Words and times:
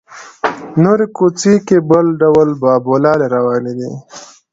نورې 0.83 1.07
کوڅې 1.17 1.53
کې 1.67 1.77
بل 1.89 2.05
ډول 2.21 2.49
بابولالې 2.61 3.27
روانې 3.35 3.73
دي. 3.79 3.91